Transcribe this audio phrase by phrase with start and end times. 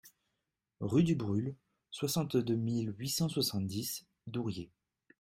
[0.79, 1.53] Rue Dubrulle,
[1.91, 4.71] soixante-deux mille huit cent soixante-dix Douriez